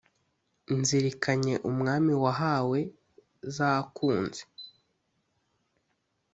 Nzirikanye 0.79 1.55
Umwami 1.69 2.13
wahawe 2.23 2.79
zakunze, 3.55 4.41